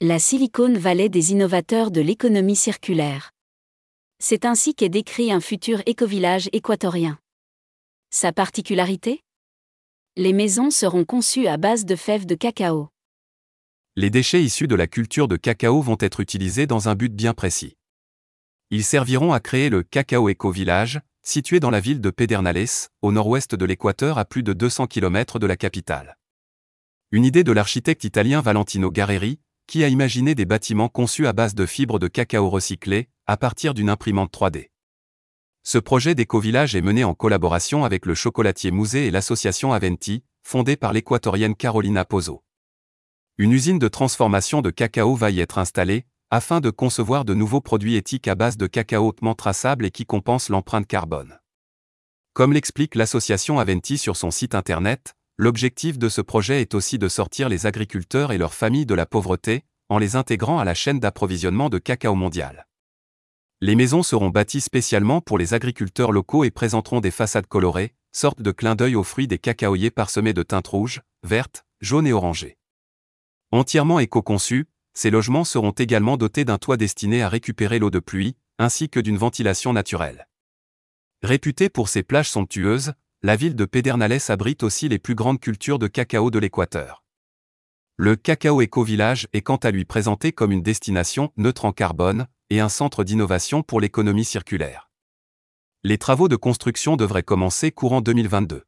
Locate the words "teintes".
70.42-70.68